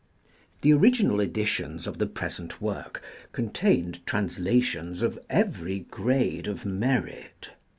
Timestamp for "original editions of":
0.73-1.99